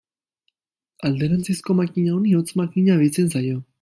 Alderantzizko 1.09 1.75
makina 1.81 2.15
honi 2.17 2.33
hotz-makina 2.39 2.97
deitzen 3.03 3.31
zaio. 3.37 3.61